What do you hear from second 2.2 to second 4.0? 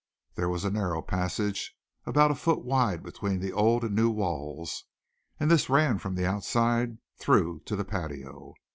a foot wide between the old and